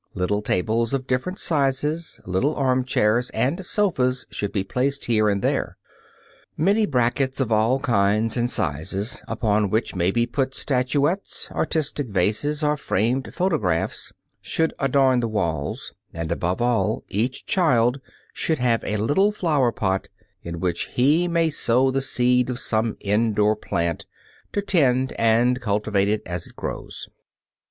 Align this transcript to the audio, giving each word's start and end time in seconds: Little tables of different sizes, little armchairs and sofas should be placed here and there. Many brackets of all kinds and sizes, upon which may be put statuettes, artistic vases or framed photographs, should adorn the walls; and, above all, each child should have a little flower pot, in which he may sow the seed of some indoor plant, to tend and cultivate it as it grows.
Little 0.15 0.41
tables 0.41 0.95
of 0.95 1.05
different 1.05 1.37
sizes, 1.37 2.19
little 2.25 2.55
armchairs 2.55 3.29
and 3.35 3.63
sofas 3.63 4.25
should 4.31 4.51
be 4.51 4.63
placed 4.63 5.05
here 5.05 5.29
and 5.29 5.43
there. 5.43 5.77
Many 6.57 6.87
brackets 6.87 7.39
of 7.39 7.51
all 7.51 7.77
kinds 7.79 8.35
and 8.35 8.49
sizes, 8.49 9.21
upon 9.27 9.69
which 9.69 9.93
may 9.93 10.09
be 10.09 10.25
put 10.25 10.55
statuettes, 10.55 11.49
artistic 11.51 12.07
vases 12.09 12.63
or 12.63 12.77
framed 12.77 13.31
photographs, 13.31 14.11
should 14.41 14.73
adorn 14.79 15.19
the 15.19 15.27
walls; 15.27 15.93
and, 16.15 16.31
above 16.31 16.63
all, 16.63 17.03
each 17.09 17.45
child 17.45 18.01
should 18.33 18.57
have 18.57 18.83
a 18.83 18.97
little 18.97 19.31
flower 19.31 19.71
pot, 19.71 20.07
in 20.41 20.59
which 20.59 20.85
he 20.93 21.27
may 21.27 21.51
sow 21.51 21.91
the 21.91 22.01
seed 22.01 22.49
of 22.49 22.57
some 22.57 22.97
indoor 23.01 23.55
plant, 23.55 24.07
to 24.51 24.63
tend 24.63 25.13
and 25.19 25.61
cultivate 25.61 26.07
it 26.07 26.23
as 26.25 26.47
it 26.47 26.55
grows. 26.55 27.07